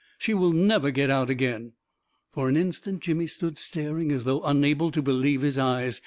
"She 0.17 0.33
will 0.33 0.51
never 0.51 0.89
get 0.89 1.11
out 1.11 1.29
again!" 1.29 1.73
For 2.33 2.49
an 2.49 2.57
instant 2.57 3.03
Jimmy 3.03 3.27
stood 3.27 3.59
staring 3.59 4.11
as 4.11 4.23
though 4.23 4.41
un 4.41 4.63
able 4.63 4.89
to 4.89 4.99
believe 5.03 5.41
his 5.41 5.59
eyes. 5.59 5.99